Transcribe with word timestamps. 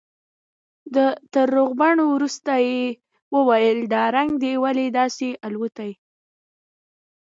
تر 1.33 1.47
روغبړ 1.55 1.95
وروسته 2.13 2.51
يې 2.67 2.81
وويل 3.35 3.79
دا 3.93 4.03
رنگ 4.15 4.31
دې 4.43 4.53
ولې 4.63 4.85
داسې 4.99 5.29
الوتى. 5.47 5.91